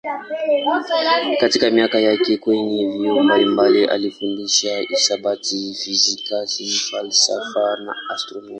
[1.39, 6.45] Katika miaka yake kwenye vyuo mbalimbali alifundisha hisabati, fizikia,
[6.91, 8.49] falsafa na astronomia.